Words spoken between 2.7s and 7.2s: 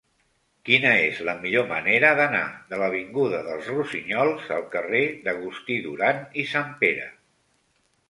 de l'avinguda dels Rossinyols al carrer d'Agustí Duran i Sanpere?